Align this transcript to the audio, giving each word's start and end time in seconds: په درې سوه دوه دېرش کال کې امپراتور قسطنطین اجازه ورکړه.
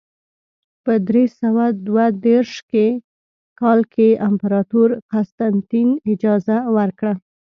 په 0.83 0.93
درې 1.07 1.25
سوه 1.39 1.65
دوه 1.87 2.05
دېرش 2.25 2.51
کال 3.59 3.79
کې 3.93 4.07
امپراتور 4.27 4.89
قسطنطین 5.11 5.89
اجازه 6.11 6.57
ورکړه. 6.77 7.13